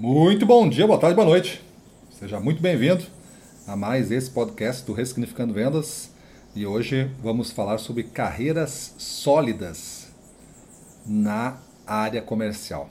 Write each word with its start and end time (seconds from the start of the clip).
Muito 0.00 0.46
bom 0.46 0.68
dia, 0.68 0.86
boa 0.86 0.96
tarde, 0.96 1.16
boa 1.16 1.26
noite. 1.26 1.60
Seja 2.08 2.38
muito 2.38 2.62
bem-vindo 2.62 3.02
a 3.66 3.74
mais 3.74 4.12
esse 4.12 4.30
podcast 4.30 4.86
do 4.86 4.92
Ressignificando 4.92 5.52
Vendas. 5.52 6.12
E 6.54 6.64
hoje 6.64 7.10
vamos 7.20 7.50
falar 7.50 7.78
sobre 7.78 8.04
carreiras 8.04 8.94
sólidas 8.96 10.12
na 11.04 11.58
área 11.84 12.22
comercial. 12.22 12.88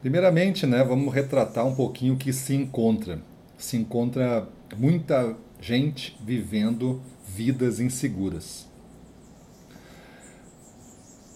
Primeiramente, 0.00 0.64
né, 0.66 0.82
vamos 0.82 1.12
retratar 1.12 1.66
um 1.66 1.74
pouquinho 1.74 2.14
o 2.14 2.16
que 2.16 2.32
se 2.32 2.54
encontra. 2.54 3.20
Se 3.58 3.76
encontra 3.76 4.48
muita 4.78 5.36
gente 5.60 6.18
vivendo 6.24 7.02
vidas 7.28 7.80
inseguras. 7.80 8.66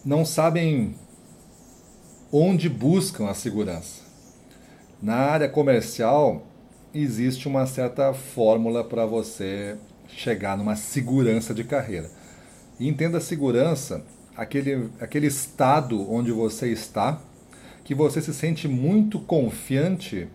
Não 0.02 0.24
sabem 0.24 0.94
onde 2.32 2.70
buscam 2.70 3.28
a 3.28 3.34
segurança. 3.34 4.07
Na 5.00 5.14
área 5.14 5.48
comercial, 5.48 6.44
existe 6.92 7.46
uma 7.46 7.66
certa 7.66 8.12
fórmula 8.12 8.82
para 8.82 9.06
você 9.06 9.76
chegar 10.08 10.58
numa 10.58 10.74
segurança 10.74 11.54
de 11.54 11.62
carreira. 11.62 12.10
E 12.80 12.88
entenda 12.88 13.20
segurança, 13.20 14.04
aquele, 14.36 14.88
aquele 15.00 15.28
estado 15.28 16.10
onde 16.12 16.32
você 16.32 16.72
está, 16.72 17.20
que 17.84 17.94
você 17.94 18.20
se 18.20 18.34
sente 18.34 18.66
muito 18.66 19.20
confiante 19.20 20.26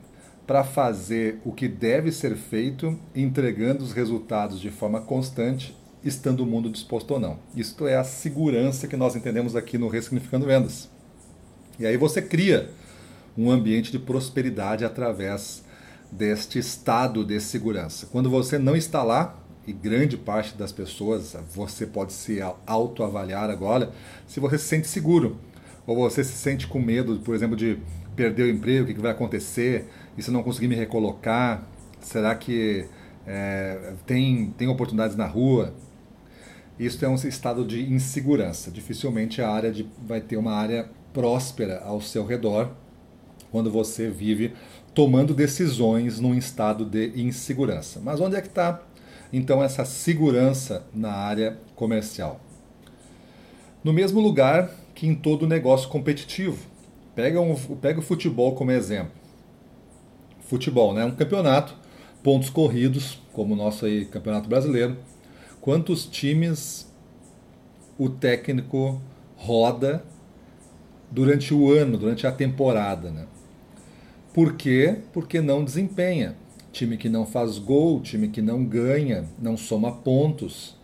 para 0.48 0.64
fazer 0.64 1.42
o 1.44 1.52
que 1.52 1.68
deve 1.68 2.10
ser 2.12 2.36
feito, 2.38 2.98
entregando 3.14 3.84
os 3.84 3.92
resultados 3.92 4.62
de 4.62 4.70
forma 4.70 5.02
constante, 5.02 5.78
estando 6.02 6.42
o 6.42 6.46
mundo 6.46 6.70
disposto 6.70 7.12
ou 7.12 7.20
não. 7.20 7.38
Isto 7.54 7.86
é 7.86 7.98
a 7.98 8.04
segurança 8.04 8.88
que 8.88 8.96
nós 8.96 9.14
entendemos 9.14 9.58
aqui 9.58 9.78
no 9.78 9.90
Ressignificando 9.90 10.46
Vendas. 10.46 10.90
E 11.78 11.86
aí 11.86 11.98
você 11.98 12.22
cria 12.22 12.70
um 13.38 13.50
ambiente 13.50 13.92
de 13.92 14.00
prosperidade 14.00 14.86
através 14.86 15.64
deste 16.12 16.60
estado 16.60 17.26
de 17.26 17.40
segurança. 17.40 18.08
Quando 18.12 18.30
você 18.30 18.60
não 18.60 18.76
está 18.76 19.02
lá, 19.04 19.40
e 19.66 19.72
grande 19.72 20.18
parte 20.18 20.58
das 20.58 20.72
pessoas, 20.72 21.36
você 21.54 21.86
pode 21.86 22.14
se 22.14 22.40
autoavaliar 22.66 23.50
agora, 23.50 23.92
se 24.28 24.40
você 24.40 24.58
se 24.58 24.66
sente 24.66 24.88
seguro, 24.88 25.38
ou 25.88 25.96
você 25.96 26.24
se 26.24 26.34
sente 26.34 26.68
com 26.68 26.80
medo, 26.80 27.20
por 27.20 27.34
exemplo, 27.34 27.56
de 27.56 27.78
perder 28.16 28.44
o 28.44 28.50
emprego, 28.50 28.84
o 28.84 28.94
que 28.94 29.00
vai 29.00 29.12
acontecer, 29.12 29.88
e 30.18 30.22
se 30.22 30.32
não 30.32 30.44
conseguir 30.44 30.68
me 30.68 30.76
recolocar, 30.76 31.68
será 32.00 32.36
que 32.36 32.86
é, 33.26 33.94
tem, 34.06 34.54
tem 34.58 34.68
oportunidades 34.68 35.16
na 35.16 35.26
rua? 35.26 35.74
Isso 36.78 37.04
é 37.04 37.08
um 37.08 37.16
estado 37.16 37.66
de 37.66 37.92
insegurança. 37.92 38.70
Dificilmente 38.70 39.42
a 39.42 39.50
área 39.50 39.72
de, 39.72 39.88
vai 40.06 40.20
ter 40.20 40.38
uma 40.38 40.54
área 40.54 40.90
próspera 41.14 41.82
ao 41.84 42.02
seu 42.02 42.26
redor 42.26 42.72
quando 43.54 43.70
você 43.70 44.10
vive 44.10 44.56
tomando 44.96 45.32
decisões 45.32 46.20
num 46.20 46.34
estado 46.34 46.84
de 46.84 47.14
insegurança. 47.22 48.02
Mas 48.04 48.20
onde 48.20 48.36
é 48.36 48.42
que 48.42 48.48
está 48.48 48.82
então 49.32 49.64
essa 49.64 49.86
segurança 49.86 50.84
na 50.92 51.12
área 51.12 51.60
comercial? 51.76 52.42
No 53.84 53.94
mesmo 53.94 54.20
lugar 54.20 54.72
que 54.96 55.06
em 55.06 55.14
todo 55.14 55.46
negócio 55.46 55.88
competitivo. 55.88 56.58
Pega, 57.16 57.40
um, 57.40 57.56
pega 57.56 58.00
o 58.00 58.02
futebol 58.02 58.56
como 58.56 58.72
exemplo. 58.72 59.12
Futebol, 60.42 60.92
né? 60.92 61.06
Um 61.06 61.12
campeonato, 61.12 61.76
pontos 62.24 62.50
corridos, 62.50 63.20
como 63.34 63.54
o 63.54 63.58
nosso 63.58 63.86
aí, 63.86 64.06
campeonato 64.06 64.50
brasileiro. 64.50 64.98
Quantos 65.62 66.08
times 66.08 66.92
o 68.00 68.10
técnico 68.10 69.00
roda 69.36 70.04
durante 71.12 71.54
o 71.54 71.72
ano, 71.72 72.00
durante 72.00 72.26
a 72.26 72.32
temporada. 72.32 73.12
Né? 73.12 73.28
Por 74.34 74.54
quê? 74.54 74.98
Porque 75.14 75.40
não 75.40 75.64
desempenha. 75.64 76.36
Time 76.72 76.98
que 76.98 77.08
não 77.08 77.24
faz 77.24 77.60
gol, 77.60 78.02
time 78.02 78.28
que 78.30 78.42
não 78.42 78.66
ganha, 78.66 79.26
não 79.40 79.56
soma 79.56 79.92
pontos. 79.92 80.76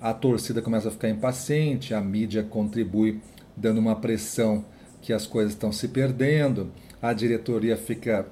A 0.00 0.14
torcida 0.14 0.62
começa 0.62 0.88
a 0.88 0.90
ficar 0.90 1.10
impaciente, 1.10 1.92
a 1.92 2.00
mídia 2.00 2.42
contribui 2.42 3.20
dando 3.54 3.78
uma 3.78 3.96
pressão 3.96 4.64
que 5.02 5.12
as 5.12 5.26
coisas 5.26 5.52
estão 5.52 5.70
se 5.70 5.88
perdendo, 5.88 6.72
a 7.02 7.12
diretoria 7.12 7.76
fica 7.76 8.26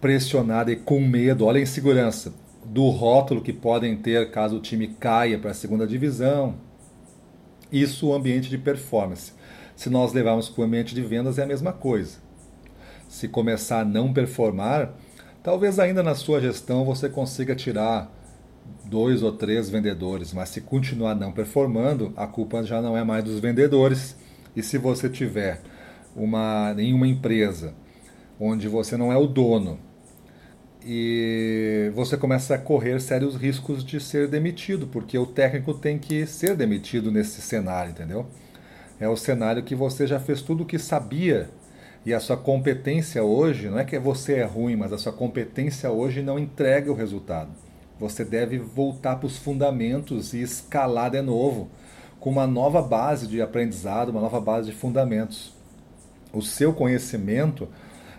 pressionada 0.00 0.72
e 0.72 0.76
com 0.76 0.98
medo, 1.00 1.44
olha 1.44 1.58
a 1.58 1.62
insegurança, 1.62 2.32
do 2.64 2.88
rótulo 2.88 3.42
que 3.42 3.52
podem 3.52 3.94
ter 3.96 4.30
caso 4.30 4.56
o 4.56 4.60
time 4.60 4.88
caia 4.88 5.38
para 5.38 5.50
a 5.50 5.54
segunda 5.54 5.86
divisão. 5.86 6.54
Isso 7.70 8.08
o 8.08 8.14
ambiente 8.14 8.48
de 8.48 8.56
performance. 8.56 9.32
Se 9.74 9.90
nós 9.90 10.14
levarmos 10.14 10.48
para 10.48 10.62
o 10.62 10.64
ambiente 10.64 10.94
de 10.94 11.02
vendas, 11.02 11.38
é 11.38 11.42
a 11.42 11.46
mesma 11.46 11.72
coisa. 11.72 12.25
Se 13.08 13.28
começar 13.28 13.80
a 13.80 13.84
não 13.84 14.12
performar, 14.12 14.92
talvez 15.42 15.78
ainda 15.78 16.02
na 16.02 16.14
sua 16.14 16.40
gestão 16.40 16.84
você 16.84 17.08
consiga 17.08 17.54
tirar 17.54 18.12
dois 18.84 19.22
ou 19.22 19.32
três 19.32 19.70
vendedores, 19.70 20.32
mas 20.32 20.48
se 20.48 20.60
continuar 20.60 21.14
não 21.14 21.32
performando, 21.32 22.12
a 22.16 22.26
culpa 22.26 22.62
já 22.62 22.82
não 22.82 22.96
é 22.96 23.04
mais 23.04 23.24
dos 23.24 23.40
vendedores. 23.40 24.16
E 24.54 24.62
se 24.62 24.78
você 24.78 25.08
tiver 25.08 25.60
uma, 26.14 26.74
em 26.78 26.92
uma 26.92 27.06
empresa 27.06 27.74
onde 28.40 28.68
você 28.68 28.96
não 28.96 29.12
é 29.12 29.16
o 29.16 29.26
dono 29.26 29.78
e 30.84 31.90
você 31.94 32.16
começa 32.16 32.54
a 32.54 32.58
correr 32.58 33.00
sérios 33.00 33.36
riscos 33.36 33.84
de 33.84 34.00
ser 34.00 34.28
demitido, 34.28 34.86
porque 34.86 35.18
o 35.18 35.26
técnico 35.26 35.74
tem 35.74 35.98
que 35.98 36.26
ser 36.26 36.54
demitido 36.54 37.10
nesse 37.10 37.40
cenário, 37.40 37.90
entendeu? 37.90 38.26
é 38.98 39.08
o 39.08 39.16
cenário 39.16 39.62
que 39.62 39.74
você 39.74 40.06
já 40.06 40.18
fez 40.18 40.40
tudo 40.42 40.62
o 40.62 40.66
que 40.66 40.78
sabia 40.78 41.50
e 42.06 42.14
a 42.14 42.20
sua 42.20 42.36
competência 42.36 43.24
hoje, 43.24 43.68
não 43.68 43.80
é 43.80 43.84
que 43.84 43.98
você 43.98 44.34
é 44.34 44.44
ruim, 44.44 44.76
mas 44.76 44.92
a 44.92 44.98
sua 44.98 45.12
competência 45.12 45.90
hoje 45.90 46.22
não 46.22 46.38
entrega 46.38 46.88
o 46.88 46.94
resultado. 46.94 47.50
Você 47.98 48.24
deve 48.24 48.58
voltar 48.58 49.16
para 49.16 49.26
os 49.26 49.36
fundamentos 49.36 50.32
e 50.32 50.40
escalar 50.40 51.10
de 51.10 51.20
novo, 51.20 51.68
com 52.20 52.30
uma 52.30 52.46
nova 52.46 52.80
base 52.80 53.26
de 53.26 53.42
aprendizado, 53.42 54.10
uma 54.10 54.20
nova 54.20 54.40
base 54.40 54.70
de 54.70 54.76
fundamentos. 54.76 55.52
O 56.32 56.40
seu 56.40 56.72
conhecimento 56.72 57.68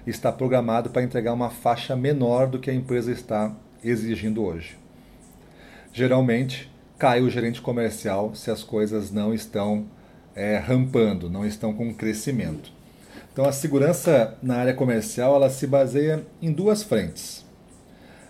está 0.05 0.33
programado 0.33 0.89
para 0.89 1.03
entregar 1.03 1.31
uma 1.31 1.49
faixa 1.49 1.95
menor 1.95 2.47
do 2.47 2.59
que 2.59 2.69
a 2.69 2.73
empresa 2.73 3.09
está 3.09 3.55
exigindo 3.81 4.43
hoje. 4.43 4.77
Geralmente, 5.93 6.69
cai 6.97 7.21
o 7.21 7.29
gerente 7.29 7.61
comercial 7.61 8.35
se 8.35 8.51
as 8.51 8.63
coisas 8.63 9.11
não 9.11 9.33
estão 9.33 9.85
é, 10.35 10.57
rampando, 10.57 11.29
não 11.29 11.45
estão 11.45 11.73
com 11.73 11.93
crescimento. 11.93 12.75
Então 13.37 13.45
a 13.45 13.51
segurança 13.51 14.35
na 14.41 14.55
área 14.55 14.73
comercial 14.73 15.35
ela 15.35 15.47
se 15.47 15.67
baseia 15.67 16.25
em 16.41 16.51
duas 16.51 16.81
frentes. 16.81 17.45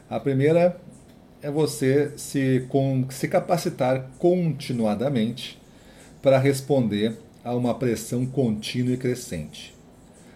A 0.09 0.19
primeira 0.19 0.81
é 1.41 1.49
você 1.49 2.11
se, 2.17 2.65
com, 2.67 3.09
se 3.09 3.29
capacitar 3.29 4.09
continuadamente 4.19 5.57
para 6.21 6.37
responder 6.37 7.17
a 7.41 7.55
uma 7.55 7.73
pressão 7.73 8.25
contínua 8.25 8.95
e 8.95 8.97
crescente. 8.97 9.73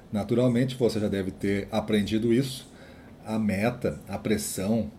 Naturalmente, 0.09 0.77
você 0.77 1.01
já 1.01 1.09
deve 1.09 1.31
ter 1.31 1.67
aprendido 1.69 2.31
isso. 2.31 2.65
A 3.25 3.37
meta, 3.37 3.99
a 4.07 4.17
pressão, 4.17 4.89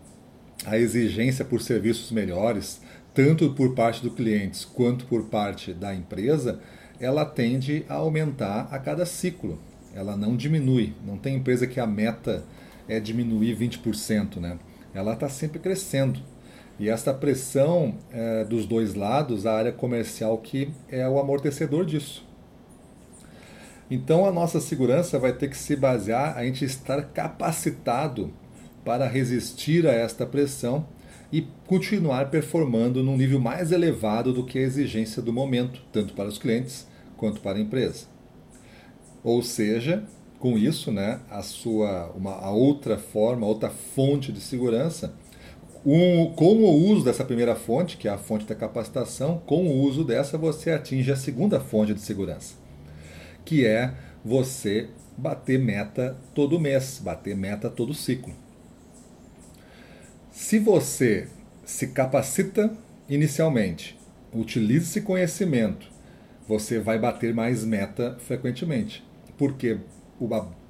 a 0.65 0.77
exigência 0.77 1.43
por 1.43 1.61
serviços 1.61 2.11
melhores, 2.11 2.81
tanto 3.13 3.53
por 3.53 3.75
parte 3.75 4.01
do 4.01 4.11
cliente 4.11 4.65
quanto 4.67 5.05
por 5.05 5.25
parte 5.25 5.73
da 5.73 5.93
empresa, 5.93 6.59
ela 6.99 7.25
tende 7.25 7.85
a 7.89 7.95
aumentar 7.95 8.67
a 8.71 8.79
cada 8.79 9.05
ciclo. 9.05 9.59
Ela 9.93 10.17
não 10.17 10.35
diminui. 10.35 10.93
Não 11.05 11.17
tem 11.17 11.35
empresa 11.35 11.67
que 11.67 11.79
a 11.79 11.85
meta 11.85 12.43
é 12.87 12.99
diminuir 12.99 13.55
20%. 13.55 14.37
Né? 14.37 14.57
Ela 14.93 15.13
está 15.13 15.29
sempre 15.29 15.59
crescendo. 15.59 16.19
E 16.79 16.89
essa 16.89 17.13
pressão 17.13 17.95
é, 18.11 18.43
dos 18.45 18.65
dois 18.65 18.95
lados, 18.95 19.45
a 19.45 19.53
área 19.53 19.71
comercial 19.71 20.37
que 20.39 20.71
é 20.89 21.07
o 21.07 21.19
amortecedor 21.19 21.85
disso. 21.85 22.25
Então 23.91 24.25
a 24.25 24.31
nossa 24.31 24.59
segurança 24.59 25.19
vai 25.19 25.33
ter 25.33 25.49
que 25.49 25.57
se 25.57 25.75
basear 25.75 26.35
a 26.35 26.43
gente 26.43 26.65
estar 26.65 27.03
capacitado 27.09 28.33
para 28.83 29.07
resistir 29.07 29.87
a 29.87 29.91
esta 29.91 30.25
pressão 30.25 30.85
e 31.31 31.47
continuar 31.65 32.29
performando 32.29 33.01
num 33.01 33.17
nível 33.17 33.39
mais 33.39 33.71
elevado 33.71 34.31
do 34.31 34.45
que 34.45 34.59
a 34.59 34.61
exigência 34.61 35.21
do 35.21 35.33
momento, 35.33 35.81
tanto 35.91 36.13
para 36.13 36.29
os 36.29 36.37
clientes 36.37 36.87
quanto 37.17 37.41
para 37.41 37.57
a 37.57 37.61
empresa. 37.61 38.05
Ou 39.23 39.41
seja, 39.41 40.03
com 40.37 40.57
isso, 40.57 40.91
né, 40.91 41.21
a 41.31 41.41
sua 41.41 42.11
uma 42.15 42.33
a 42.33 42.51
outra 42.51 42.97
forma, 42.97 43.47
outra 43.47 43.69
fonte 43.69 44.31
de 44.31 44.41
segurança, 44.41 45.15
um, 45.85 46.27
com 46.33 46.55
o 46.57 46.87
uso 46.89 47.03
dessa 47.03 47.25
primeira 47.25 47.55
fonte, 47.55 47.97
que 47.97 48.07
é 48.07 48.11
a 48.11 48.17
fonte 48.17 48.45
da 48.45 48.53
capacitação, 48.53 49.41
com 49.45 49.65
o 49.65 49.81
uso 49.81 50.03
dessa 50.03 50.37
você 50.37 50.71
atinge 50.71 51.11
a 51.11 51.15
segunda 51.15 51.59
fonte 51.59 51.93
de 51.93 52.01
segurança, 52.01 52.55
que 53.43 53.65
é 53.65 53.93
você 54.23 54.89
bater 55.17 55.59
meta 55.59 56.17
todo 56.33 56.59
mês, 56.59 57.01
bater 57.03 57.35
meta 57.35 57.69
todo 57.69 57.93
ciclo. 57.93 58.42
Se 60.33 60.57
você 60.57 61.27
se 61.63 61.89
capacita 61.89 62.75
inicialmente, 63.07 63.95
utiliza 64.33 64.85
esse 64.85 65.01
conhecimento, 65.01 65.85
você 66.47 66.79
vai 66.79 66.97
bater 66.97 67.35
mais 67.35 67.63
meta 67.63 68.17
frequentemente. 68.19 69.03
Porque 69.37 69.77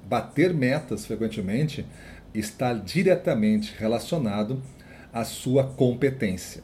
bater 0.06 0.52
metas 0.52 1.06
frequentemente 1.06 1.86
está 2.34 2.74
diretamente 2.74 3.74
relacionado 3.78 4.62
à 5.10 5.24
sua 5.24 5.64
competência. 5.64 6.62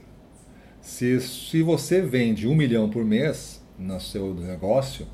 Se, 0.83 1.19
se 1.23 1.63
você 1.63 2.03
vende 2.03 2.47
um 2.47 2.55
milhão 2.55 2.91
por 2.91 3.03
mês 3.03 3.63
no 3.79 3.99
seu 3.99 4.35
negócio 4.35 5.07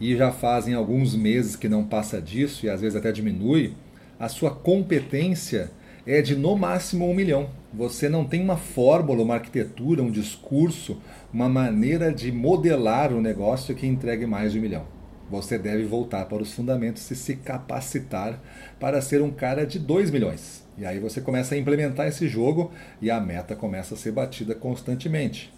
e 0.00 0.16
já 0.16 0.32
fazem 0.32 0.74
alguns 0.74 1.14
meses 1.14 1.54
que 1.54 1.68
não 1.68 1.84
passa 1.84 2.20
disso 2.20 2.66
e 2.66 2.68
às 2.68 2.80
vezes 2.80 2.96
até 2.96 3.12
diminui, 3.12 3.76
a 4.18 4.28
sua 4.28 4.50
competência 4.50 5.70
é 6.06 6.22
de 6.22 6.36
no 6.36 6.56
máximo 6.56 7.10
um 7.10 7.14
milhão. 7.14 7.50
Você 7.74 8.08
não 8.08 8.24
tem 8.24 8.40
uma 8.40 8.56
fórmula, 8.56 9.22
uma 9.22 9.34
arquitetura, 9.34 10.02
um 10.02 10.10
discurso, 10.10 11.02
uma 11.32 11.48
maneira 11.48 12.12
de 12.12 12.30
modelar 12.30 13.12
o 13.12 13.20
negócio 13.20 13.74
que 13.74 13.86
entregue 13.86 14.24
mais 14.24 14.52
de 14.52 14.58
um 14.58 14.62
milhão. 14.62 14.86
Você 15.28 15.58
deve 15.58 15.84
voltar 15.84 16.26
para 16.26 16.42
os 16.42 16.52
fundamentos 16.52 17.10
e 17.10 17.16
se 17.16 17.34
capacitar 17.34 18.40
para 18.78 19.02
ser 19.02 19.20
um 19.20 19.30
cara 19.32 19.66
de 19.66 19.80
2 19.80 20.12
milhões. 20.12 20.64
E 20.78 20.86
aí 20.86 21.00
você 21.00 21.20
começa 21.20 21.56
a 21.56 21.58
implementar 21.58 22.06
esse 22.06 22.28
jogo 22.28 22.70
e 23.02 23.10
a 23.10 23.20
meta 23.20 23.56
começa 23.56 23.94
a 23.94 23.98
ser 23.98 24.12
batida 24.12 24.54
constantemente. 24.54 25.52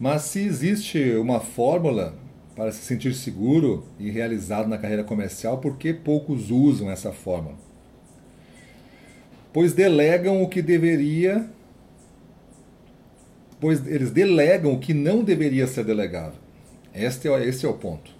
Mas 0.00 0.22
se 0.22 0.40
existe 0.40 1.14
uma 1.14 1.38
fórmula 1.38 2.16
para 2.56 2.72
se 2.72 2.82
sentir 2.82 3.14
seguro 3.14 3.86
e 4.00 4.10
realizado 4.10 4.68
na 4.68 4.78
carreira 4.78 5.04
comercial, 5.04 5.58
por 5.58 5.76
que 5.76 5.94
poucos 5.94 6.50
usam 6.50 6.90
essa 6.90 7.12
fórmula? 7.12 7.67
Pois 9.52 9.72
delegam 9.72 10.42
o 10.42 10.48
que 10.48 10.60
deveria, 10.60 11.48
pois 13.60 13.86
eles 13.86 14.10
delegam 14.10 14.72
o 14.72 14.78
que 14.78 14.92
não 14.92 15.22
deveria 15.22 15.66
ser 15.66 15.84
delegado. 15.84 16.34
Este 16.94 17.28
é, 17.28 17.44
esse 17.46 17.64
é 17.64 17.68
o 17.68 17.74
ponto. 17.74 18.10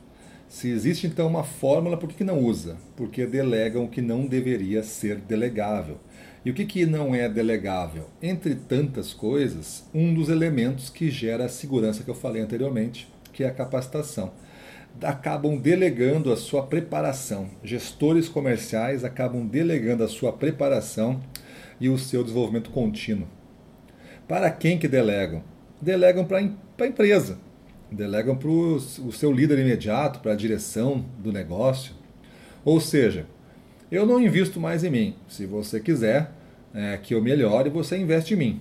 Se 0.49 0.71
existe 0.71 1.07
então 1.07 1.27
uma 1.27 1.45
fórmula, 1.45 1.97
por 1.97 2.09
que 2.09 2.25
não 2.25 2.39
usa? 2.39 2.77
Porque 2.97 3.27
delegam 3.27 3.85
o 3.85 3.89
que 3.89 4.01
não 4.01 4.27
deveria 4.27 4.83
ser 4.83 5.17
delegável. 5.17 5.99
E 6.45 6.51
o 6.51 6.55
que, 6.55 6.65
que 6.65 6.87
não 6.87 7.15
é 7.15 7.29
delegável? 7.29 8.07
Entre 8.23 8.55
tantas 8.55 9.13
coisas, 9.13 9.85
um 9.93 10.15
dos 10.15 10.31
elementos 10.31 10.89
que 10.89 11.11
gera 11.11 11.45
a 11.45 11.49
segurança 11.49 12.03
que 12.03 12.09
eu 12.09 12.15
falei 12.15 12.41
anteriormente, 12.41 13.07
que 13.33 13.45
é 13.45 13.49
a 13.49 13.53
capacitação. 13.53 14.33
Acabam 15.03 15.57
delegando 15.57 16.33
a 16.33 16.37
sua 16.37 16.63
preparação. 16.63 17.49
Gestores 17.63 18.29
comerciais 18.29 19.05
acabam 19.05 19.47
delegando 19.47 20.03
a 20.03 20.09
sua 20.09 20.33
preparação 20.33 21.21
e 21.81 21.89
o 21.89 21.99
seu 21.99 22.23
desenvolvimento 22.23 22.71
contínuo. 22.71 23.29
Para 24.27 24.51
quem 24.51 24.79
que 24.79 24.89
delegam? 24.89 25.43
Delegam 25.81 26.25
para 26.25 26.39
a 26.39 26.87
empresa 26.87 27.39
delegam 27.91 28.37
para 28.37 28.49
o 28.49 29.13
seu 29.13 29.33
líder 29.33 29.59
imediato, 29.59 30.21
para 30.21 30.33
a 30.33 30.37
direção 30.37 31.05
do 31.19 31.33
negócio. 31.33 31.95
Ou 32.65 32.81
seja, 32.81 33.27
eu 33.91 34.05
não 34.05 34.21
invisto 34.21 34.61
mais 34.61 34.85
em 34.85 34.91
mim. 34.91 35.15
Se 35.29 35.47
você 35.47 35.81
quiser 35.81 36.31
é, 36.75 36.99
que 36.99 37.15
eu 37.15 37.23
melhore, 37.23 37.71
você 37.71 37.97
investe 37.97 38.35
em 38.35 38.37
mim. 38.37 38.61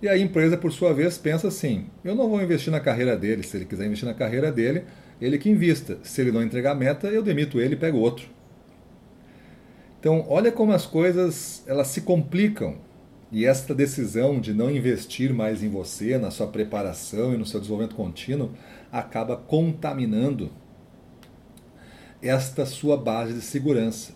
E 0.00 0.08
a 0.08 0.16
empresa, 0.16 0.56
por 0.56 0.72
sua 0.72 0.92
vez, 0.92 1.18
pensa 1.18 1.48
assim: 1.48 1.86
eu 2.04 2.14
não 2.14 2.28
vou 2.28 2.42
investir 2.42 2.72
na 2.72 2.80
carreira 2.80 3.16
dele. 3.16 3.42
Se 3.42 3.56
ele 3.56 3.64
quiser 3.64 3.86
investir 3.86 4.08
na 4.08 4.14
carreira 4.14 4.52
dele, 4.52 4.84
ele 5.20 5.38
que 5.38 5.50
invista. 5.50 5.98
Se 6.02 6.20
ele 6.20 6.32
não 6.32 6.42
entregar 6.42 6.72
a 6.72 6.74
meta, 6.74 7.08
eu 7.08 7.22
demito 7.22 7.60
ele 7.60 7.74
e 7.74 7.78
pego 7.78 7.98
outro. 7.98 8.26
Então, 9.98 10.24
olha 10.28 10.52
como 10.52 10.72
as 10.72 10.86
coisas 10.86 11.64
elas 11.66 11.88
se 11.88 12.02
complicam 12.02 12.76
e 13.30 13.44
esta 13.44 13.74
decisão 13.74 14.40
de 14.40 14.54
não 14.54 14.70
investir 14.70 15.34
mais 15.34 15.62
em 15.62 15.68
você, 15.68 16.16
na 16.16 16.30
sua 16.30 16.46
preparação 16.46 17.34
e 17.34 17.36
no 17.36 17.44
seu 17.44 17.60
desenvolvimento 17.60 17.96
contínuo, 17.96 18.52
acaba 18.90 19.36
contaminando 19.36 20.50
esta 22.22 22.64
sua 22.64 22.96
base 22.96 23.34
de 23.34 23.40
segurança. 23.40 24.12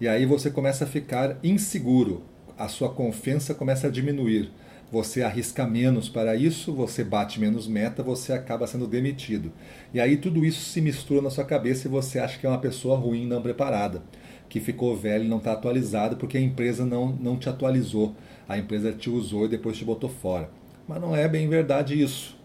E 0.00 0.06
aí 0.06 0.26
você 0.26 0.50
começa 0.50 0.84
a 0.84 0.86
ficar 0.86 1.38
inseguro, 1.42 2.22
a 2.56 2.68
sua 2.68 2.90
confiança 2.90 3.54
começa 3.54 3.86
a 3.86 3.90
diminuir. 3.90 4.52
Você 4.92 5.22
arrisca 5.22 5.66
menos 5.66 6.08
para 6.08 6.36
isso, 6.36 6.72
você 6.72 7.02
bate 7.02 7.40
menos 7.40 7.66
meta, 7.66 8.02
você 8.02 8.32
acaba 8.32 8.66
sendo 8.66 8.86
demitido. 8.86 9.50
E 9.92 10.00
aí 10.00 10.16
tudo 10.16 10.44
isso 10.44 10.60
se 10.60 10.80
mistura 10.80 11.20
na 11.20 11.30
sua 11.30 11.44
cabeça 11.44 11.88
e 11.88 11.90
você 11.90 12.18
acha 12.18 12.38
que 12.38 12.46
é 12.46 12.48
uma 12.48 12.58
pessoa 12.58 12.96
ruim, 12.96 13.26
não 13.26 13.42
preparada, 13.42 14.02
que 14.48 14.60
ficou 14.60 14.96
velho 14.96 15.24
e 15.24 15.28
não 15.28 15.38
está 15.38 15.52
atualizado 15.52 16.16
porque 16.16 16.38
a 16.38 16.40
empresa 16.40 16.84
não, 16.84 17.08
não 17.08 17.36
te 17.36 17.48
atualizou 17.48 18.14
a 18.48 18.58
empresa 18.58 18.92
te 18.92 19.10
usou 19.10 19.46
e 19.46 19.48
depois 19.48 19.76
te 19.76 19.84
botou 19.84 20.08
fora. 20.08 20.50
Mas 20.86 21.00
não 21.00 21.16
é 21.16 21.26
bem 21.26 21.48
verdade 21.48 22.00
isso, 22.00 22.36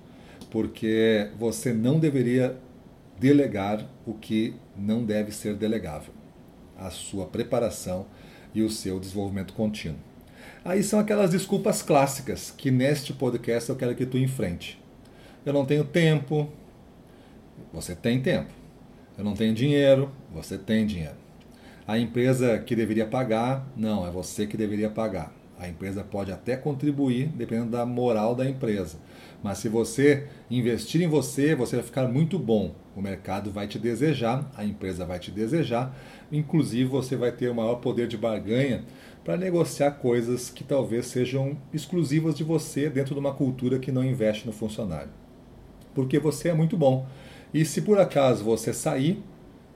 porque 0.50 1.30
você 1.38 1.74
não 1.74 2.00
deveria 2.00 2.58
delegar 3.20 3.86
o 4.06 4.14
que 4.14 4.56
não 4.78 5.04
deve 5.04 5.32
ser 5.32 5.56
delegável, 5.56 6.14
a 6.78 6.90
sua 6.90 7.26
preparação 7.26 8.06
e 8.56 8.62
o 8.62 8.70
seu 8.70 9.00
desenvolvimento 9.00 9.54
contínuo. 9.54 10.00
Aí 10.64 10.84
são 10.84 11.00
aquelas 11.00 11.32
desculpas 11.32 11.82
clássicas 11.82 12.52
que 12.52 12.70
neste 12.70 13.14
podcast 13.14 13.70
eu 13.70 13.76
quero 13.76 13.96
que 13.96 14.06
tu 14.06 14.18
enfrente. 14.18 14.80
Eu 15.46 15.54
não 15.54 15.66
tenho 15.66 15.86
tempo, 15.86 16.50
você 17.72 17.96
tem 17.96 18.22
tempo. 18.22 18.52
Eu 19.18 19.24
não 19.24 19.34
tenho 19.34 19.54
dinheiro, 19.54 20.12
você 20.32 20.58
tem 20.58 20.86
dinheiro. 20.86 21.16
A 21.88 21.98
empresa 21.98 22.60
que 22.60 22.76
deveria 22.76 23.06
pagar, 23.06 23.68
não, 23.76 24.06
é 24.06 24.12
você 24.12 24.46
que 24.46 24.56
deveria 24.56 24.90
pagar. 24.90 25.34
A 25.60 25.68
empresa 25.68 26.04
pode 26.04 26.32
até 26.32 26.56
contribuir, 26.56 27.28
dependendo 27.28 27.72
da 27.72 27.86
moral 27.86 28.34
da 28.34 28.50
empresa. 28.50 28.98
Mas 29.44 29.58
se 29.58 29.68
você 29.68 30.28
investir 30.50 31.02
em 31.02 31.08
você, 31.08 31.54
você 31.54 31.76
vai 31.76 31.86
ficar 31.86 32.08
muito 32.08 32.40
bom. 32.40 32.74
O 32.96 33.02
mercado 33.02 33.52
vai 33.52 33.68
te 33.68 33.78
desejar, 33.78 34.50
a 34.56 34.64
empresa 34.64 35.06
vai 35.06 35.20
te 35.20 35.32
desejar, 35.32 35.94
inclusive 36.32 36.86
você 36.86 37.18
vai 37.18 37.34
ter 37.34 37.50
o 37.50 37.56
maior 37.56 37.76
poder 37.76 38.08
de 38.08 38.18
barganha 38.18 38.86
para 39.24 39.36
negociar 39.36 39.92
coisas 39.92 40.50
que 40.50 40.64
talvez 40.64 41.08
sejam 41.08 41.58
exclusivas 41.74 42.36
de 42.36 42.44
você 42.44 42.90
dentro 42.90 43.14
de 43.14 43.20
uma 43.20 43.34
cultura 43.34 43.80
que 43.80 43.92
não 43.92 44.04
investe 44.04 44.46
no 44.46 44.54
funcionário. 44.54 45.12
Porque 45.94 46.20
você 46.20 46.50
é 46.50 46.54
muito 46.54 46.78
bom. 46.78 47.06
E 47.54 47.66
se 47.66 47.82
por 47.82 48.00
acaso 48.00 48.44
você 48.44 48.74
sair, 48.74 49.22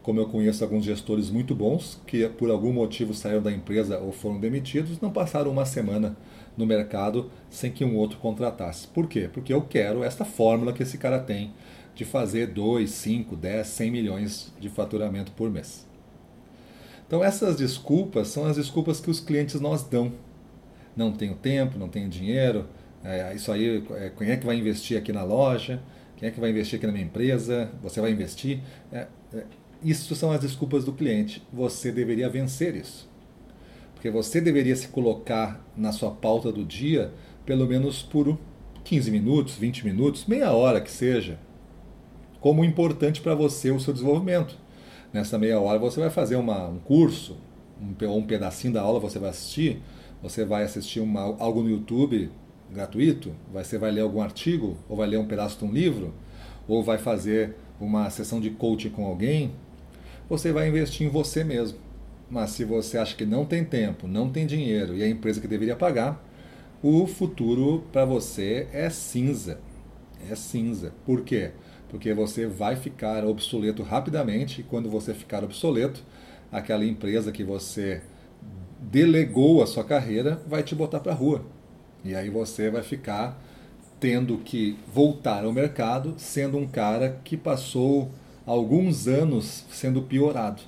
como 0.04 0.20
eu 0.20 0.28
conheço 0.28 0.64
alguns 0.64 0.84
gestores 0.84 1.30
muito 1.30 1.56
bons 1.56 2.00
que 2.06 2.28
por 2.28 2.52
algum 2.52 2.72
motivo 2.72 3.14
saíram 3.14 3.42
da 3.42 3.52
empresa 3.52 3.98
ou 3.98 4.12
foram 4.12 4.40
demitidos, 4.40 5.00
não 5.02 5.10
passaram 5.10 5.50
uma 5.50 5.66
semana 5.66 6.16
no 6.56 6.66
mercado 6.66 7.32
sem 7.50 7.72
que 7.72 7.84
um 7.84 7.96
outro 7.96 8.20
contratasse. 8.20 8.88
Por 8.88 9.08
quê? 9.08 9.30
Porque 9.32 9.54
eu 9.54 9.62
quero 9.62 10.04
esta 10.04 10.26
fórmula 10.26 10.74
que 10.74 10.84
esse 10.84 10.98
cara 10.98 11.20
tem 11.20 11.54
de 11.96 12.04
fazer 12.06 12.48
2, 12.48 12.90
5, 12.90 13.36
10, 13.36 13.66
100 13.66 13.92
milhões 13.92 14.54
de 14.60 14.70
faturamento 14.70 15.32
por 15.32 15.50
mês. 15.50 15.88
Então 17.08 17.24
essas 17.24 17.56
desculpas 17.56 18.28
são 18.28 18.46
as 18.46 18.58
desculpas 18.58 19.00
que 19.00 19.10
os 19.10 19.20
clientes 19.20 19.60
nós 19.60 19.84
dão. 19.84 20.12
Não 20.96 21.12
tenho 21.12 21.34
tempo, 21.34 21.80
não 21.80 21.88
tenho 21.88 22.08
dinheiro, 22.10 22.68
é, 23.04 23.34
isso 23.36 23.52
aí, 23.52 23.84
é, 23.92 24.12
quem 24.18 24.30
é 24.30 24.38
que 24.38 24.46
vai 24.46 24.56
investir 24.56 24.98
aqui 24.98 25.12
na 25.12 25.24
loja? 25.24 25.82
Quem 26.16 26.30
é 26.30 26.32
que 26.32 26.40
vai 26.40 26.52
investir 26.52 26.78
aqui 26.78 26.88
na 26.88 26.94
minha 26.94 27.06
empresa? 27.06 27.70
Você 27.82 28.00
vai 28.00 28.12
investir? 28.12 28.60
É, 28.92 29.08
é 29.34 29.44
isso 29.84 30.16
são 30.16 30.32
as 30.32 30.40
desculpas 30.40 30.86
do 30.86 30.94
cliente. 30.94 31.44
Você 31.52 31.92
deveria 31.92 32.30
vencer 32.30 32.76
isso. 32.76 33.10
Porque 33.94 34.10
você 34.10 34.42
deveria 34.42 34.76
se 34.76 34.88
colocar 34.90 35.66
na 35.76 35.92
sua 35.92 36.12
pauta 36.12 36.52
do 36.52 36.64
dia 36.64 37.12
pelo 37.46 37.68
menos 37.68 38.02
por 38.02 38.38
15 38.84 39.12
minutos, 39.12 39.56
20 39.56 39.86
minutos, 39.86 40.26
meia 40.26 40.52
hora 40.52 40.82
que 40.82 40.92
seja, 40.92 41.40
como 42.40 42.64
importante 42.66 43.22
para 43.22 43.36
você 43.36 43.72
o 43.72 43.80
seu 43.80 43.94
desenvolvimento. 43.94 44.58
Nessa 45.12 45.38
meia 45.38 45.60
hora 45.60 45.80
você 45.80 46.00
vai 46.00 46.10
fazer 46.10 46.36
uma, 46.36 46.68
um 46.68 46.80
curso, 46.80 47.38
um, 47.82 48.18
um 48.18 48.24
pedacinho 48.24 48.74
da 48.74 48.82
aula 48.82 49.00
você 49.00 49.20
vai 49.20 49.30
assistir, 49.30 49.82
você 50.22 50.44
vai 50.44 50.64
assistir 50.64 51.00
uma, 51.00 51.22
algo 51.22 51.62
no 51.62 51.70
YouTube 51.70 52.30
gratuito, 52.72 53.34
você 53.52 53.78
vai 53.78 53.92
ler 53.92 54.02
algum 54.02 54.22
artigo, 54.22 54.78
ou 54.90 54.98
vai 54.98 55.08
ler 55.08 55.18
um 55.18 55.28
pedaço 55.28 55.60
de 55.60 55.66
um 55.66 55.72
livro, 55.72 56.14
ou 56.68 56.84
vai 56.84 56.98
fazer 56.98 57.56
uma 57.80 58.10
sessão 58.10 58.40
de 58.40 58.50
coaching 58.50 58.90
com 58.90 59.06
alguém, 59.06 59.54
você 60.34 60.52
vai 60.52 60.68
investir 60.68 61.06
em 61.06 61.10
você 61.10 61.44
mesmo. 61.44 61.78
Mas 62.30 62.50
se 62.50 62.66
você 62.66 62.98
acha 62.98 63.16
que 63.16 63.26
não 63.26 63.46
tem 63.46 63.64
tempo, 63.64 64.08
não 64.08 64.32
tem 64.32 64.48
dinheiro 64.48 64.98
e 64.98 65.04
a 65.04 65.08
empresa 65.08 65.40
que 65.40 65.48
deveria 65.48 65.76
pagar, 65.76 66.24
o 66.82 67.06
futuro 67.06 67.84
para 67.92 68.04
você 68.04 68.68
é 68.74 68.90
cinza. 68.90 69.60
É 70.28 70.34
cinza. 70.34 70.92
Por 71.06 71.22
quê? 71.22 71.52
Porque 71.88 72.14
você 72.16 72.48
vai 72.48 72.76
ficar 72.76 73.24
obsoleto 73.24 73.84
rapidamente 73.84 74.62
e 74.62 74.64
quando 74.64 74.90
você 74.90 75.14
ficar 75.14 75.44
obsoleto, 75.44 76.04
aquela 76.52 76.84
empresa 76.84 77.32
que 77.32 77.44
você 77.44 78.02
delegou 78.80 79.62
a 79.62 79.68
sua 79.68 79.84
carreira 79.84 80.42
vai 80.48 80.64
te 80.64 80.74
botar 80.74 81.00
para 81.00 81.14
rua. 81.14 81.46
E 82.04 82.16
aí 82.16 82.30
você 82.32 82.72
vai 82.72 82.82
ficar 82.82 83.40
tendo 84.00 84.40
que 84.40 84.78
voltar 84.92 85.46
ao 85.46 85.54
mercado 85.54 86.16
sendo 86.18 86.58
um 86.58 86.68
cara 86.68 87.22
que 87.24 87.38
passou 87.38 88.12
alguns 88.46 89.08
anos 89.08 89.66
sendo 89.72 90.02
piorado. 90.02 90.62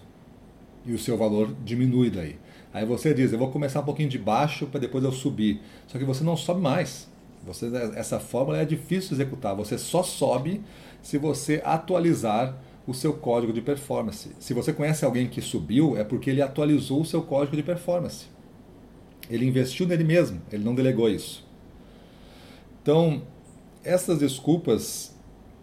E 0.86 0.94
o 0.94 1.00
seu 1.00 1.18
valor 1.18 1.54
diminui 1.64 2.10
daí. 2.10 2.38
Aí 2.74 2.86
você 2.86 3.14
diz, 3.14 3.32
eu 3.32 3.40
vou 3.40 3.52
começar 3.52 3.80
um 3.80 3.86
pouquinho 3.86 4.10
de 4.10 4.20
baixo 4.20 4.68
para 4.68 4.80
depois 4.80 5.04
eu 5.04 5.12
subir. 5.12 5.62
Só 5.88 5.98
que 5.98 6.04
você 6.04 6.24
não 6.24 6.36
sobe 6.36 6.62
mais. 6.62 7.10
Você, 7.46 7.72
essa 7.96 8.20
fórmula 8.20 8.58
é 8.58 8.66
difícil 8.66 9.10
de 9.10 9.16
executar. 9.16 9.56
Você 9.56 9.78
só 9.78 10.04
sobe 10.04 10.62
se 11.02 11.18
você 11.18 11.62
atualizar 11.64 12.58
o 12.88 12.94
seu 12.94 13.14
código 13.14 13.54
de 13.54 13.62
performance. 13.62 14.32
Se 14.40 14.54
você 14.54 14.74
conhece 14.74 15.06
alguém 15.06 15.28
que 15.28 15.42
subiu, 15.42 15.98
é 15.98 16.04
porque 16.04 16.30
ele 16.30 16.42
atualizou 16.42 17.02
o 17.02 17.06
seu 17.06 17.22
código 17.22 17.56
de 17.56 17.64
performance. 17.64 18.26
Ele 19.30 19.46
investiu 19.46 19.88
nele 19.88 20.04
mesmo, 20.04 20.42
ele 20.52 20.64
não 20.64 20.76
delegou 20.76 21.10
isso. 21.10 21.48
Então, 22.82 23.24
essas 23.84 24.20
desculpas 24.20 25.15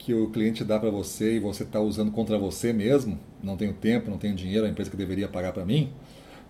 que 0.05 0.13
o 0.13 0.29
cliente 0.31 0.65
dá 0.65 0.81
para 0.81 0.91
você 0.91 1.37
e 1.37 1.39
você 1.39 1.63
está 1.63 1.81
usando 1.81 2.11
contra 2.11 2.37
você 2.37 2.73
mesmo, 2.73 3.17
não 3.41 3.57
tenho 3.57 3.73
tempo, 3.73 4.11
não 4.11 4.19
tenho 4.19 4.35
dinheiro, 4.35 4.67
a 4.67 4.69
empresa 4.69 4.91
que 4.91 4.97
deveria 4.97 5.29
pagar 5.29 5.53
para 5.53 5.65
mim, 5.65 5.93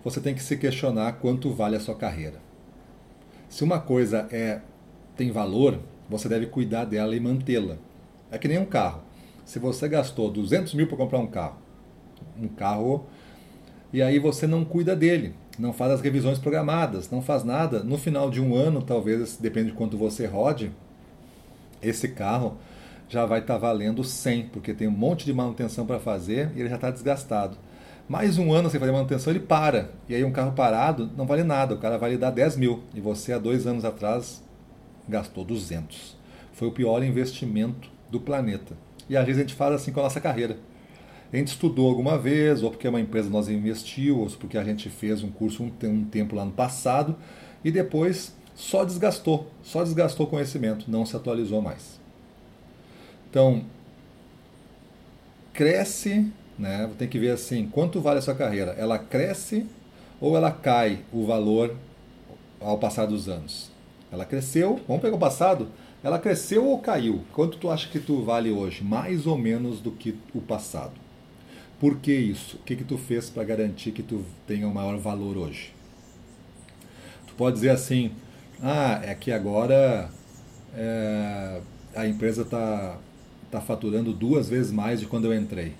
você 0.03 0.19
tem 0.19 0.33
que 0.33 0.41
se 0.41 0.57
questionar 0.57 1.13
quanto 1.13 1.51
vale 1.51 1.75
a 1.75 1.79
sua 1.79 1.93
carreira. 1.93 2.41
Se 3.47 3.63
uma 3.63 3.79
coisa 3.79 4.27
é 4.31 4.61
tem 5.15 5.29
valor, 5.29 5.79
você 6.09 6.27
deve 6.27 6.47
cuidar 6.47 6.85
dela 6.85 7.15
e 7.15 7.19
mantê-la. 7.19 7.77
É 8.31 8.39
que 8.39 8.47
nem 8.47 8.57
um 8.57 8.65
carro. 8.65 9.03
Se 9.45 9.59
você 9.59 9.87
gastou 9.87 10.31
200 10.31 10.73
mil 10.73 10.87
para 10.87 10.97
comprar 10.97 11.19
um 11.19 11.27
carro, 11.27 11.57
um 12.41 12.47
carro, 12.47 13.05
e 13.91 14.01
aí 14.01 14.17
você 14.17 14.47
não 14.47 14.65
cuida 14.65 14.95
dele, 14.95 15.35
não 15.59 15.71
faz 15.71 15.91
as 15.91 16.01
revisões 16.01 16.39
programadas, 16.39 17.11
não 17.11 17.21
faz 17.21 17.43
nada, 17.43 17.83
no 17.83 17.99
final 17.99 18.31
de 18.31 18.41
um 18.41 18.55
ano, 18.55 18.81
talvez, 18.81 19.37
depende 19.37 19.69
de 19.69 19.77
quanto 19.77 19.95
você 19.95 20.25
rode, 20.25 20.71
esse 21.83 22.07
carro 22.07 22.57
já 23.13 23.27
vai 23.27 23.41
estar 23.41 23.53
tá 23.53 23.59
valendo 23.59 24.03
100, 24.03 24.47
porque 24.47 24.73
tem 24.73 24.87
um 24.87 24.91
monte 24.91 25.23
de 25.23 25.31
manutenção 25.31 25.85
para 25.85 25.99
fazer 25.99 26.51
e 26.55 26.59
ele 26.59 26.69
já 26.69 26.75
está 26.75 26.89
desgastado. 26.89 27.55
Mais 28.09 28.39
um 28.39 28.51
ano 28.51 28.71
sem 28.71 28.79
fazer 28.79 28.91
manutenção, 28.91 29.31
ele 29.31 29.39
para. 29.39 29.91
E 30.09 30.15
aí 30.15 30.23
um 30.23 30.31
carro 30.31 30.53
parado 30.53 31.11
não 31.15 31.27
vale 31.27 31.43
nada, 31.43 31.75
o 31.75 31.77
cara 31.77 31.99
vai 31.99 32.09
lhe 32.09 32.17
dar 32.17 32.31
10 32.31 32.57
mil. 32.57 32.81
E 32.91 32.99
você, 32.99 33.31
há 33.31 33.37
dois 33.37 33.67
anos 33.67 33.85
atrás, 33.85 34.43
gastou 35.07 35.45
200. 35.45 36.17
Foi 36.53 36.67
o 36.67 36.71
pior 36.71 37.03
investimento 37.03 37.87
do 38.09 38.19
planeta. 38.19 38.75
E 39.07 39.15
às 39.15 39.23
vezes 39.23 39.39
a 39.39 39.43
gente 39.43 39.55
faz 39.55 39.75
assim 39.75 39.91
com 39.91 39.99
a 39.99 40.03
nossa 40.03 40.19
carreira. 40.19 40.57
A 41.31 41.37
gente 41.37 41.49
estudou 41.49 41.87
alguma 41.87 42.17
vez, 42.17 42.63
ou 42.63 42.71
porque 42.71 42.87
uma 42.87 42.99
empresa 42.99 43.29
nós 43.29 43.47
investiu, 43.47 44.21
ou 44.21 44.27
porque 44.31 44.57
a 44.57 44.63
gente 44.63 44.89
fez 44.89 45.21
um 45.23 45.29
curso 45.29 45.63
um 45.63 46.03
tempo 46.05 46.35
lá 46.35 46.45
no 46.45 46.51
passado, 46.51 47.15
e 47.63 47.69
depois 47.71 48.35
só 48.55 48.83
desgastou, 48.83 49.51
só 49.61 49.83
desgastou 49.83 50.25
conhecimento, 50.25 50.89
não 50.89 51.05
se 51.05 51.15
atualizou 51.15 51.61
mais. 51.61 52.02
Então, 53.33 53.63
cresce, 55.53 56.31
né? 56.55 56.87
Tem 56.99 57.07
que 57.07 57.17
ver 57.17 57.31
assim, 57.31 57.67
quanto 57.67 57.99
vale 57.99 58.19
a 58.19 58.21
sua 58.21 58.35
carreira? 58.35 58.75
Ela 58.77 58.99
cresce 58.99 59.65
ou 60.21 60.37
ela 60.37 60.51
cai 60.51 60.99
o 61.11 61.25
valor 61.25 61.75
ao 62.61 62.77
passar 62.77 63.07
dos 63.07 63.27
anos? 63.27 63.71
Ela 64.11 64.23
cresceu, 64.23 64.79
vamos 64.87 65.01
pegar 65.01 65.15
o 65.15 65.19
passado, 65.19 65.67
ela 66.03 66.19
cresceu 66.19 66.63
ou 66.63 66.77
caiu? 66.77 67.23
Quanto 67.33 67.57
tu 67.57 67.71
acha 67.71 67.89
que 67.89 67.99
tu 67.99 68.21
vale 68.21 68.51
hoje? 68.51 68.83
Mais 68.83 69.25
ou 69.25 69.35
menos 69.35 69.79
do 69.79 69.91
que 69.91 70.15
o 70.31 70.39
passado. 70.39 70.93
Por 71.79 71.97
que 71.97 72.13
isso? 72.13 72.57
O 72.57 72.59
que, 72.59 72.75
que 72.75 72.83
tu 72.83 72.99
fez 72.99 73.31
para 73.31 73.43
garantir 73.43 73.93
que 73.93 74.03
tu 74.03 74.23
tenha 74.45 74.67
um 74.67 74.73
maior 74.73 74.95
valor 74.99 75.37
hoje? 75.37 75.73
Tu 77.25 77.33
pode 77.33 77.55
dizer 77.55 77.71
assim, 77.71 78.11
ah, 78.61 79.01
é 79.03 79.15
que 79.15 79.31
agora 79.31 80.07
é, 80.75 81.61
a 81.95 82.05
empresa 82.05 82.43
está 82.43 82.99
tá 83.59 83.61
faturando 83.61 84.13
duas 84.13 84.49
vezes 84.49 84.71
mais 84.71 84.99
de 84.99 85.05
quando 85.05 85.25
eu 85.25 85.35
entrei. 85.35 85.73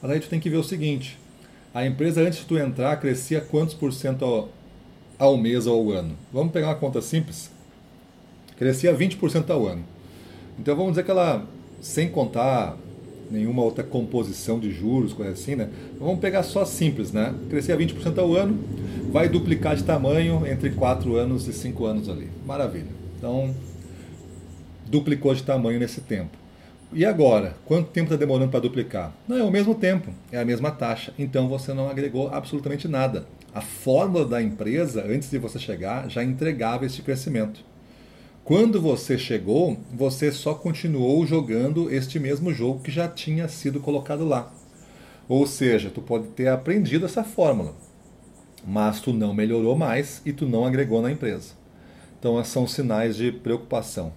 Mas 0.00 0.10
aí 0.10 0.20
tu 0.20 0.28
tem 0.28 0.40
que 0.40 0.50
ver 0.50 0.56
o 0.56 0.64
seguinte, 0.64 1.18
a 1.72 1.86
empresa 1.86 2.20
antes 2.20 2.40
de 2.40 2.44
tu 2.46 2.58
entrar 2.58 2.96
crescia 2.98 3.40
quantos 3.40 3.74
por 3.74 3.92
cento 3.92 4.24
ao, 4.24 4.48
ao 5.18 5.36
mês 5.36 5.66
ou 5.66 5.92
ao 5.92 5.98
ano? 5.98 6.16
Vamos 6.32 6.52
pegar 6.52 6.68
uma 6.68 6.74
conta 6.74 7.00
simples 7.00 7.50
crescia 8.62 8.96
20% 8.96 9.50
ao 9.50 9.66
ano. 9.66 9.82
Então 10.56 10.76
vamos 10.76 10.92
dizer 10.92 11.04
que 11.04 11.10
ela, 11.10 11.44
sem 11.80 12.08
contar 12.08 12.76
nenhuma 13.28 13.62
outra 13.62 13.82
composição 13.82 14.60
de 14.60 14.70
juros, 14.70 15.12
coisa 15.12 15.32
assim, 15.32 15.56
né? 15.56 15.68
Vamos 15.98 16.20
pegar 16.20 16.44
só 16.44 16.64
simples, 16.64 17.10
né? 17.10 17.34
Crescia 17.50 17.76
20% 17.76 18.16
ao 18.18 18.34
ano, 18.34 18.56
vai 19.10 19.28
duplicar 19.28 19.74
de 19.74 19.82
tamanho 19.82 20.46
entre 20.46 20.70
4 20.70 21.16
anos 21.16 21.48
e 21.48 21.52
5 21.52 21.84
anos 21.84 22.08
ali. 22.08 22.28
Maravilha. 22.46 22.90
Então, 23.18 23.52
duplicou 24.86 25.34
de 25.34 25.42
tamanho 25.42 25.80
nesse 25.80 26.00
tempo. 26.00 26.36
E 26.94 27.06
agora, 27.06 27.56
quanto 27.64 27.88
tempo 27.88 28.12
está 28.12 28.16
demorando 28.16 28.50
para 28.50 28.60
duplicar? 28.60 29.14
Não, 29.26 29.38
é 29.38 29.42
o 29.42 29.50
mesmo 29.50 29.74
tempo, 29.74 30.12
é 30.30 30.38
a 30.38 30.44
mesma 30.44 30.70
taxa. 30.70 31.14
Então 31.18 31.48
você 31.48 31.72
não 31.72 31.88
agregou 31.88 32.28
absolutamente 32.28 32.86
nada. 32.86 33.26
A 33.54 33.62
fórmula 33.62 34.26
da 34.26 34.42
empresa, 34.42 35.02
antes 35.06 35.30
de 35.30 35.38
você 35.38 35.58
chegar, 35.58 36.10
já 36.10 36.22
entregava 36.22 36.84
esse 36.84 37.00
crescimento. 37.00 37.64
Quando 38.44 38.78
você 38.78 39.16
chegou, 39.16 39.78
você 39.90 40.30
só 40.30 40.52
continuou 40.52 41.26
jogando 41.26 41.90
este 41.90 42.18
mesmo 42.18 42.52
jogo 42.52 42.80
que 42.80 42.90
já 42.90 43.08
tinha 43.08 43.48
sido 43.48 43.80
colocado 43.80 44.26
lá. 44.26 44.52
Ou 45.26 45.46
seja, 45.46 45.88
tu 45.88 46.02
pode 46.02 46.26
ter 46.28 46.48
aprendido 46.48 47.06
essa 47.06 47.24
fórmula, 47.24 47.74
mas 48.66 49.00
tu 49.00 49.14
não 49.14 49.32
melhorou 49.32 49.76
mais 49.76 50.20
e 50.26 50.32
tu 50.32 50.44
não 50.44 50.66
agregou 50.66 51.00
na 51.00 51.10
empresa. 51.10 51.54
Então, 52.18 52.42
são 52.44 52.66
sinais 52.66 53.16
de 53.16 53.32
preocupação. 53.32 54.12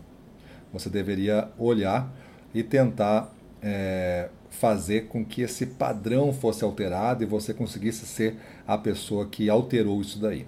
Você 0.73 0.89
deveria 0.89 1.47
olhar 1.57 2.13
e 2.55 2.63
tentar 2.63 3.35
é, 3.61 4.29
fazer 4.49 5.07
com 5.07 5.25
que 5.25 5.41
esse 5.41 5.65
padrão 5.65 6.31
fosse 6.31 6.63
alterado 6.63 7.21
e 7.21 7.27
você 7.27 7.53
conseguisse 7.53 8.05
ser 8.05 8.37
a 8.65 8.77
pessoa 8.77 9.27
que 9.27 9.49
alterou 9.49 9.99
isso 9.99 10.17
daí. 10.17 10.47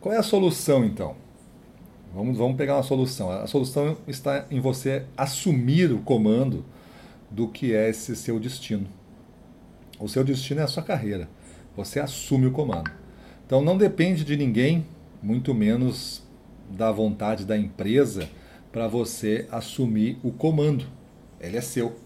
Qual 0.00 0.14
é 0.14 0.18
a 0.18 0.22
solução 0.22 0.84
então? 0.84 1.16
Vamos, 2.14 2.38
vamos 2.38 2.56
pegar 2.56 2.76
uma 2.76 2.82
solução. 2.84 3.30
A 3.30 3.46
solução 3.48 3.96
está 4.06 4.46
em 4.50 4.60
você 4.60 5.04
assumir 5.16 5.92
o 5.92 5.98
comando 5.98 6.64
do 7.28 7.48
que 7.48 7.74
é 7.74 7.90
esse 7.90 8.14
seu 8.14 8.38
destino. 8.38 8.86
O 9.98 10.08
seu 10.08 10.22
destino 10.22 10.60
é 10.60 10.62
a 10.64 10.68
sua 10.68 10.84
carreira. 10.84 11.28
Você 11.76 11.98
assume 11.98 12.46
o 12.46 12.52
comando. 12.52 12.90
Então 13.44 13.60
não 13.60 13.76
depende 13.76 14.24
de 14.24 14.36
ninguém, 14.36 14.86
muito 15.20 15.52
menos 15.52 16.22
da 16.70 16.92
vontade 16.92 17.44
da 17.44 17.58
empresa, 17.58 18.28
para 18.70 18.86
você 18.86 19.48
assumir 19.50 20.18
o 20.22 20.30
comando. 20.30 20.97
Ele 21.40 21.56
é 21.56 21.60
seu. 21.60 21.96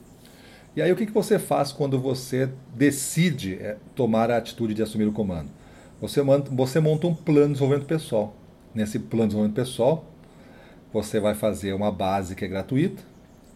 E 0.74 0.80
aí 0.80 0.90
o 0.90 0.96
que, 0.96 1.06
que 1.06 1.12
você 1.12 1.38
faz 1.38 1.70
quando 1.70 2.00
você 2.00 2.48
decide 2.74 3.54
é, 3.54 3.76
tomar 3.94 4.30
a 4.30 4.38
atitude 4.38 4.74
de 4.74 4.82
assumir 4.82 5.06
o 5.06 5.12
comando? 5.12 5.48
Você, 6.00 6.20
você 6.50 6.80
monta 6.80 7.06
um 7.06 7.14
plano 7.14 7.48
de 7.48 7.52
desenvolvimento 7.52 7.86
pessoal 7.86 8.34
nesse 8.74 8.98
plano 8.98 9.24
de 9.24 9.28
desenvolvimento 9.28 9.56
pessoal, 9.56 10.04
você 10.92 11.20
vai 11.20 11.34
fazer 11.34 11.72
uma 11.72 11.90
base 11.90 12.34
que 12.34 12.44
é 12.44 12.48
gratuita, 12.48 13.02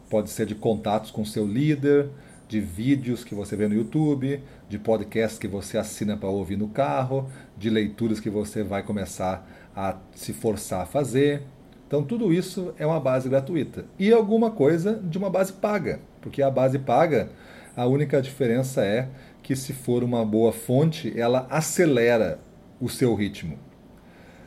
pode 0.09 0.31
ser 0.31 0.47
de 0.47 0.55
contatos 0.55 1.11
com 1.11 1.25
seu 1.25 1.47
líder, 1.47 2.09
de 2.49 2.61
vídeos 2.61 3.25
que 3.25 3.35
você 3.35 3.57
vê 3.57 3.67
no 3.67 3.75
YouTube, 3.75 4.41
de 4.69 4.79
podcasts 4.79 5.39
que 5.39 5.49
você 5.49 5.77
assina 5.77 6.17
para 6.17 6.29
ouvir 6.29 6.57
no 6.57 6.69
carro, 6.69 7.29
de 7.57 7.69
leituras 7.69 8.21
que 8.21 8.31
você 8.31 8.63
vai 8.63 8.83
começar 8.83 9.47
a 9.75 9.97
se 10.15 10.33
forçar 10.33 10.83
a 10.83 10.87
fazer. 10.87 11.43
Então, 11.87 12.03
tudo 12.03 12.33
isso 12.33 12.75
é 12.79 12.87
uma 12.87 12.99
base 12.99 13.29
gratuita. 13.29 13.85
E 13.99 14.13
alguma 14.13 14.51
coisa 14.51 14.95
de 14.95 15.19
uma 15.19 15.31
base 15.31 15.53
paga, 15.53 16.01
porque 16.21 16.43
a 16.43 16.51
base 16.51 16.79
paga, 16.79 17.31
a 17.77 17.87
única 17.87 18.21
diferença 18.21 18.85
é 18.85 19.09
que, 19.43 19.55
se 19.55 19.73
for 19.73 20.03
uma 20.03 20.25
boa 20.25 20.53
fonte, 20.53 21.13
ela 21.19 21.47
acelera 21.49 22.41
o 22.81 22.89
seu 22.89 23.15
ritmo. 23.15 23.59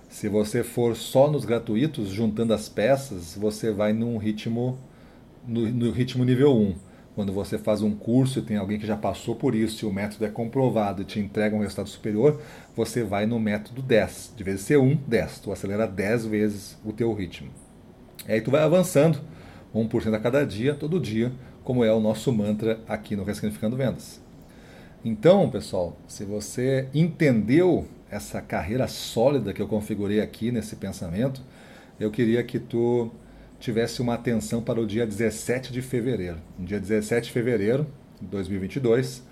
Se 0.10 0.28
você 0.28 0.64
for 0.64 0.96
só 0.96 1.30
nos 1.30 1.46
gratuitos, 1.46 2.10
juntando 2.10 2.54
as 2.54 2.68
peças, 2.68 3.36
você 3.40 3.72
vai 3.72 3.94
num 3.94 4.18
ritmo 4.18 4.78
no, 5.48 5.70
no, 5.70 5.92
ritmo 5.92 6.26
nível 6.26 6.56
1. 6.56 6.76
Quando 7.20 7.34
você 7.34 7.58
faz 7.58 7.82
um 7.82 7.94
curso 7.94 8.40
e 8.40 8.42
tem 8.42 8.56
alguém 8.56 8.80
que 8.80 8.88
já 8.88 8.96
passou 8.96 9.36
por 9.36 9.54
isso 9.54 9.84
e 9.84 9.90
o 9.90 9.92
método 9.92 10.24
é 10.24 10.30
comprovado 10.30 11.02
e 11.02 11.06
te 11.06 11.20
entrega 11.20 11.54
um 11.54 11.60
resultado 11.60 11.90
superior, 11.90 12.40
você 12.74 13.04
vai 13.04 13.26
no 13.26 13.38
método 13.38 13.82
10. 13.82 14.36
De 14.38 14.42
vez 14.42 14.62
ser 14.62 14.78
1, 14.78 14.96
10. 15.06 15.40
Tu 15.40 15.52
acelera 15.52 15.86
10 15.86 16.28
vezes 16.28 16.78
o 16.82 16.94
teu 16.94 17.14
ritmo. 17.14 17.50
E 18.26 18.32
aí 18.32 18.40
tu 18.40 18.50
vai 18.50 18.64
avançando 18.64 19.20
1% 19.76 20.14
a 20.14 20.20
cada 20.20 20.46
dia, 20.46 20.74
todo 20.74 20.98
dia, 20.98 21.30
como 21.62 21.84
é 21.84 21.92
o 21.92 22.00
nosso 22.00 22.32
mantra 22.32 22.80
aqui 22.88 23.18
no 23.18 23.26
Ressignificando 23.26 23.76
Vendas. 23.76 24.22
Então, 25.04 25.50
pessoal, 25.50 25.98
se 26.08 26.24
você 26.24 26.88
entendeu 26.94 27.86
essa 28.10 28.40
carreira 28.40 28.88
sólida 28.88 29.52
que 29.52 29.62
eu 29.62 29.68
configurei 29.68 30.22
aqui 30.22 30.54
nesse 30.54 30.78
pensamento, 30.78 31.42
eu 32.00 32.12
queria 32.12 32.42
que 32.46 32.60
tu 32.60 33.12
tivesse 33.60 34.02
uma 34.02 34.14
atenção 34.14 34.62
para 34.62 34.80
o 34.80 34.88
dia 34.88 35.06
17 35.06 35.72
de 35.72 35.82
fevereiro. 35.82 36.38
No 36.58 36.66
dia 36.66 36.80
17 36.80 37.28
de 37.28 37.34
fevereiro 37.34 37.86
de 38.22 38.28
2022, 38.28 39.24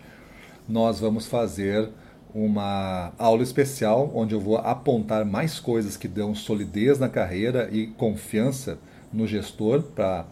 nós 0.68 1.00
vamos 1.00 1.26
fazer 1.26 1.90
uma 2.34 3.14
aula 3.18 3.42
especial 3.42 4.12
onde 4.14 4.36
eu 4.36 4.40
vou 4.40 4.58
apontar 4.58 5.26
mais 5.26 5.60
coisas 5.60 5.96
que 5.96 6.08
dão 6.08 6.36
solidez 6.36 7.00
na 7.00 7.08
carreira 7.08 7.70
e 7.72 7.88
confiança 7.88 8.78
no 9.12 9.26
gestor 9.26 9.82
para 9.82 10.26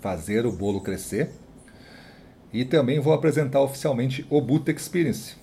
fazer 0.00 0.46
o 0.46 0.52
bolo 0.52 0.80
crescer. 0.80 1.30
E 2.52 2.64
também 2.64 3.00
vou 3.00 3.12
apresentar 3.12 3.60
oficialmente 3.60 4.26
o 4.30 4.40
Boot 4.40 4.70
Experience, 4.70 5.36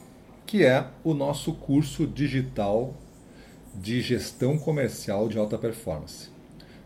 que 0.45 0.63
é 0.63 0.85
o 1.03 1.13
nosso 1.13 1.53
curso 1.53 2.07
digital 2.07 2.95
de 3.73 4.01
gestão 4.01 4.57
comercial 4.57 5.27
de 5.27 5.37
alta 5.37 5.57
performance. 5.57 6.34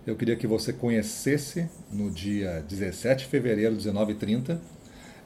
Eu 0.09 0.15
queria 0.15 0.35
que 0.35 0.47
você 0.47 0.73
conhecesse 0.73 1.69
no 1.91 2.09
dia 2.09 2.65
17 2.67 3.25
de 3.25 3.29
fevereiro, 3.29 3.75
19h30, 3.75 4.57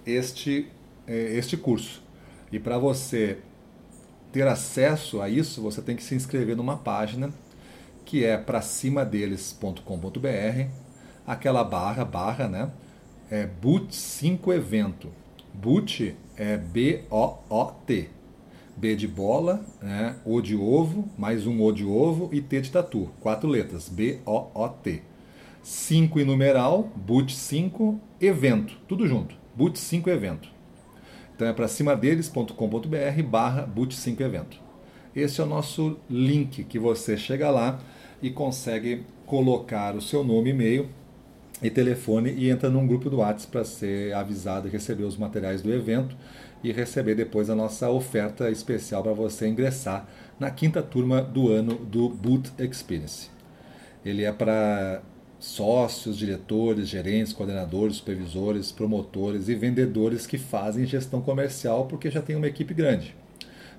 este 0.06 0.68
é, 1.08 1.38
este 1.38 1.56
curso. 1.56 2.04
E 2.52 2.60
para 2.60 2.78
você 2.78 3.38
ter 4.34 4.46
acesso 4.46 5.22
a 5.22 5.30
isso, 5.30 5.62
você 5.62 5.82
tem 5.82 5.96
que 5.96 6.04
se 6.04 6.16
inscrever 6.16 6.58
numa 6.58 6.76
página 6.76 7.34
que 8.04 8.26
é 8.26 8.38
para 8.38 8.62
cima 8.62 9.06
deles.com.br, 9.06 10.68
aquela 11.26 11.64
barra, 11.64 12.04
barra, 12.04 12.50
né? 12.50 12.70
É 13.32 13.48
Boot 13.48 13.96
5 13.96 14.52
evento. 14.52 15.10
Boot 15.54 16.14
é 16.36 16.58
B-O-O-T. 16.58 18.10
B 18.76 18.96
de 18.96 19.08
bola, 19.08 19.64
né? 19.82 20.16
O 20.26 20.42
de 20.42 20.56
ovo, 20.56 21.10
mais 21.18 21.46
um 21.46 21.62
O 21.62 21.72
de 21.72 21.86
ovo 21.86 22.30
e 22.32 22.42
T 22.42 22.62
de 22.62 22.72
tatu. 22.72 23.10
Quatro 23.20 23.48
letras. 23.48 23.90
B-O-O-T. 23.90 25.02
5 25.62 26.20
em 26.20 26.26
numeral, 26.26 26.92
Boot 26.96 27.34
5 27.34 28.00
evento. 28.20 28.78
Tudo 28.88 29.08
junto. 29.08 29.36
Boot 29.56 29.80
5 29.80 30.10
evento. 30.10 30.50
Então 31.36 31.48
é 31.48 31.54
para 31.54 31.68
cima 31.68 31.96
deles.com.br 31.96 33.24
barra 33.26 33.62
Boot 33.62 33.96
5 33.96 34.22
evento. 34.22 34.60
Esse 35.16 35.40
é 35.40 35.44
o 35.44 35.48
nosso 35.48 35.98
link 36.10 36.64
que 36.64 36.80
você 36.80 37.16
chega 37.16 37.50
lá 37.50 37.80
e 38.22 38.30
consegue 38.30 39.04
colocar 39.26 39.96
o 39.96 40.02
seu 40.02 40.24
nome, 40.24 40.50
e-mail 40.50 40.90
e 41.62 41.70
telefone 41.70 42.32
e 42.32 42.50
entra 42.50 42.70
num 42.70 42.86
grupo 42.86 43.10
do 43.10 43.18
WhatsApp 43.18 43.52
para 43.52 43.64
ser 43.64 44.14
avisado 44.14 44.68
e 44.68 44.72
receber 44.72 45.04
os 45.04 45.18
materiais 45.18 45.62
do 45.62 45.72
evento 45.72 46.16
e 46.64 46.72
receber 46.72 47.16
depois 47.16 47.50
a 47.50 47.56
nossa 47.56 47.90
oferta 47.90 48.50
especial 48.50 49.04
para 49.04 49.14
você 49.14 49.48
ingressar 49.48 50.08
na 50.40 50.50
quinta 50.50 50.82
turma 50.82 51.22
do 51.22 51.52
ano 51.52 51.76
do 51.76 52.10
Boot 52.10 52.52
Experience. 52.58 53.30
Ele 54.06 54.24
é 54.24 54.32
para 54.32 55.02
sócios, 55.40 56.18
diretores, 56.18 56.88
gerentes, 56.88 57.34
coordenadores, 57.34 57.98
supervisores, 57.98 58.72
promotores 58.72 59.50
e 59.50 59.56
vendedores 59.56 60.26
que 60.26 60.38
fazem 60.38 60.86
gestão 60.86 61.22
comercial 61.22 61.86
porque 61.86 62.10
já 62.10 62.22
tem 62.22 62.36
uma 62.36 62.48
equipe 62.48 62.74
grande. 62.74 63.14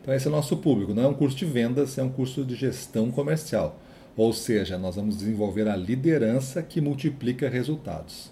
Então 0.03 0.13
esse 0.13 0.27
é 0.27 0.31
o 0.31 0.33
nosso 0.33 0.59
público, 0.59 0.93
não 0.93 1.05
é 1.05 1.09
um 1.09 1.15
curso 1.15 1.39
de 1.39 1.47
vendas, 1.47 1.97
é 1.97 2.03
um 2.03 2.11
curso 2.11 2.45
de 2.45 2.55
gestão 2.55 3.11
comercial. 3.11 3.81
Ou 4.15 4.33
seja, 4.33 4.77
nós 4.77 4.97
vamos 4.97 5.17
desenvolver 5.17 5.67
a 5.67 5.75
liderança 5.75 6.63
que 6.63 6.81
multiplica 6.81 7.49
resultados. 7.49 8.31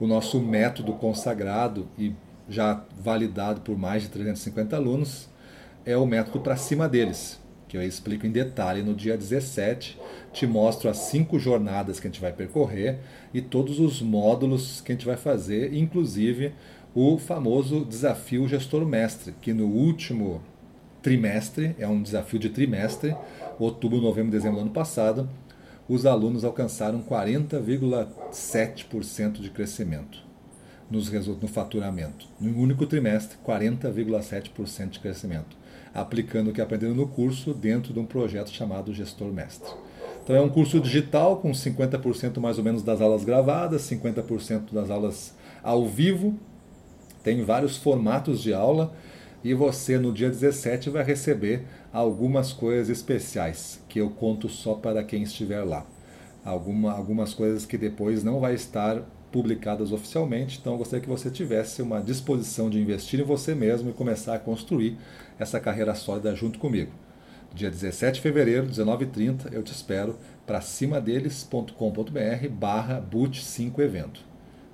O 0.00 0.06
nosso 0.06 0.40
método 0.40 0.92
consagrado 0.94 1.86
e 1.96 2.12
já 2.48 2.84
validado 2.98 3.60
por 3.60 3.78
mais 3.78 4.02
de 4.02 4.08
350 4.08 4.76
alunos 4.76 5.28
é 5.84 5.96
o 5.96 6.06
método 6.06 6.40
para 6.40 6.56
cima 6.56 6.88
deles, 6.88 7.40
que 7.68 7.76
eu 7.76 7.82
explico 7.82 8.26
em 8.26 8.30
detalhe 8.30 8.82
no 8.82 8.94
dia 8.94 9.16
17. 9.16 9.98
Te 10.32 10.46
mostro 10.46 10.88
as 10.88 10.98
cinco 10.98 11.36
jornadas 11.38 11.98
que 11.98 12.06
a 12.06 12.10
gente 12.10 12.20
vai 12.20 12.32
percorrer 12.32 12.98
e 13.34 13.40
todos 13.40 13.80
os 13.80 14.00
módulos 14.00 14.80
que 14.80 14.92
a 14.92 14.94
gente 14.94 15.06
vai 15.06 15.16
fazer, 15.16 15.74
inclusive 15.74 16.52
o 16.94 17.18
famoso 17.18 17.84
desafio 17.84 18.46
gestor 18.46 18.84
mestre, 18.84 19.34
que 19.40 19.52
no 19.52 19.66
último 19.66 20.40
trimestre, 21.00 21.74
é 21.78 21.88
um 21.88 22.02
desafio 22.02 22.38
de 22.38 22.50
trimestre, 22.50 23.16
outubro, 23.58 24.00
novembro, 24.00 24.30
dezembro 24.30 24.58
do 24.58 24.62
ano 24.62 24.70
passado, 24.70 25.28
os 25.88 26.06
alunos 26.06 26.44
alcançaram 26.44 27.02
40,7% 27.02 29.40
de 29.40 29.50
crescimento 29.50 30.31
nos 30.92 31.10
no 31.10 31.48
faturamento. 31.48 32.26
No 32.38 32.56
único 32.58 32.86
trimestre, 32.86 33.38
40,7% 33.44 34.90
de 34.90 35.00
crescimento, 35.00 35.56
aplicando 35.94 36.50
o 36.50 36.52
que 36.52 36.60
aprenderam 36.60 36.94
no 36.94 37.08
curso 37.08 37.54
dentro 37.54 37.94
de 37.94 37.98
um 37.98 38.04
projeto 38.04 38.50
chamado 38.50 38.92
Gestor 38.92 39.32
Mestre. 39.32 39.72
Então 40.22 40.36
é 40.36 40.40
um 40.40 40.50
curso 40.50 40.78
digital 40.78 41.38
com 41.38 41.50
50% 41.50 42.38
mais 42.38 42.58
ou 42.58 42.64
menos 42.64 42.82
das 42.82 43.00
aulas 43.00 43.24
gravadas, 43.24 43.82
50% 43.82 44.72
das 44.72 44.90
aulas 44.90 45.34
ao 45.62 45.88
vivo. 45.88 46.38
Tem 47.24 47.42
vários 47.42 47.76
formatos 47.76 48.42
de 48.42 48.52
aula 48.52 48.94
e 49.42 49.54
você 49.54 49.98
no 49.98 50.12
dia 50.12 50.28
17 50.28 50.90
vai 50.90 51.02
receber 51.02 51.64
algumas 51.92 52.52
coisas 52.52 52.90
especiais 52.90 53.80
que 53.88 54.00
eu 54.00 54.10
conto 54.10 54.48
só 54.48 54.74
para 54.74 55.02
quem 55.02 55.22
estiver 55.22 55.64
lá. 55.64 55.86
Alguma, 56.44 56.92
algumas 56.92 57.32
coisas 57.32 57.64
que 57.64 57.78
depois 57.78 58.22
não 58.22 58.40
vai 58.40 58.54
estar 58.54 59.02
publicadas 59.32 59.90
oficialmente, 59.90 60.58
então 60.60 60.74
eu 60.74 60.78
gostaria 60.78 61.02
que 61.02 61.08
você 61.08 61.30
tivesse 61.30 61.80
uma 61.80 62.00
disposição 62.00 62.68
de 62.70 62.78
investir 62.78 63.18
em 63.18 63.24
você 63.24 63.54
mesmo 63.54 63.90
e 63.90 63.92
começar 63.92 64.34
a 64.34 64.38
construir 64.38 64.96
essa 65.38 65.58
carreira 65.58 65.94
sólida 65.94 66.34
junto 66.36 66.58
comigo. 66.58 66.92
Dia 67.54 67.70
17 67.70 68.16
de 68.16 68.20
fevereiro, 68.20 68.66
19h30, 68.66 69.52
eu 69.52 69.62
te 69.62 69.72
espero 69.72 70.16
para 70.46 70.60
cima 70.60 71.00
deles.com.br 71.00 72.48
barra 72.50 73.00
boot 73.00 73.42
5 73.42 73.82
evento. 73.82 74.20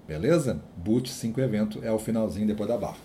Beleza? 0.06 0.60
Boot 0.76 1.08
5 1.08 1.40
evento 1.40 1.80
é 1.82 1.90
o 1.90 1.98
finalzinho 1.98 2.46
depois 2.46 2.68
da 2.68 2.76
barra. 2.76 2.98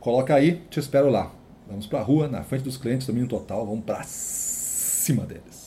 Coloca 0.00 0.34
aí, 0.34 0.62
te 0.70 0.80
espero 0.80 1.10
lá. 1.10 1.32
Vamos 1.68 1.86
para 1.86 2.00
a 2.00 2.02
rua, 2.02 2.28
na 2.28 2.42
frente 2.42 2.62
dos 2.62 2.76
clientes, 2.76 3.06
domínio 3.06 3.28
total, 3.28 3.66
vamos 3.66 3.84
para 3.84 4.02
cima 4.04 5.26
deles. 5.26 5.57